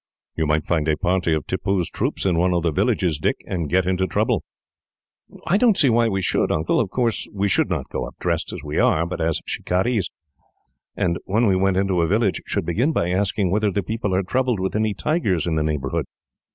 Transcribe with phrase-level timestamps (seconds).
[0.35, 3.69] "You might find a party of Tippoo's troops in one of the villages, Dick, and
[3.69, 4.43] get into trouble."
[5.45, 6.79] "I don't see why we should, Uncle.
[6.79, 10.09] Of course, we should not go up dressed as we are, but as shikarees,
[10.97, 14.23] and when we went into a village, should begin by asking whether the people are
[14.23, 16.05] troubled with any tigers in the neighbourhood.